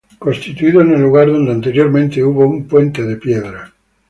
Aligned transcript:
Construido 0.17 0.81
en 0.81 0.93
el 0.93 1.01
lugar 1.01 1.27
donde 1.27 1.51
anteriormente 1.51 2.23
hubo 2.23 2.47
un 2.47 2.67
puente 2.67 3.03
de 3.03 3.17
piedra. 3.17 3.71